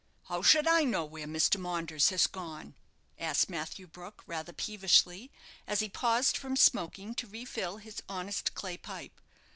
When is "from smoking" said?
6.37-7.13